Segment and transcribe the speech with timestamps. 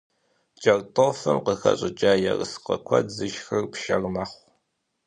[0.61, 4.41] КӀэртӀофым къыхэщӀыкӀа ерыскъы куэд зышхыр пшэр мэхъу.